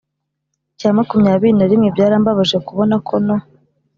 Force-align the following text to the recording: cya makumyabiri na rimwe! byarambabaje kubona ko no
cya 0.79 0.89
makumyabiri 0.97 1.53
na 1.57 1.65
rimwe! 1.71 1.87
byarambabaje 1.95 2.57
kubona 2.67 2.95
ko 3.07 3.15
no 3.25 3.37